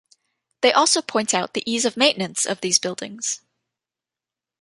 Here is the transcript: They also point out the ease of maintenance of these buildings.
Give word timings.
They 0.61 0.73
also 0.73 1.03
point 1.03 1.31
out 1.31 1.53
the 1.53 1.61
ease 1.71 1.85
of 1.85 1.95
maintenance 1.95 2.47
of 2.47 2.61
these 2.61 2.79
buildings. 2.79 3.41